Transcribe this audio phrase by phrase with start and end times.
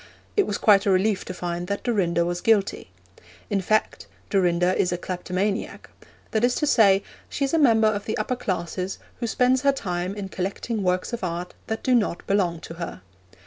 [0.35, 2.89] It was quite a relief to find that Dorinda was guilty.
[3.51, 5.91] In fact, Dorinda is a kleptomaniac;
[6.31, 9.71] that is to say, she is a member of the upper classes who spends her
[9.71, 13.01] time in collecting works of art that do not belong to her.